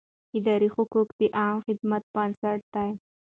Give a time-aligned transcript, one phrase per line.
[0.37, 2.89] اداري حقوق د عامه خدمت بنسټ دی.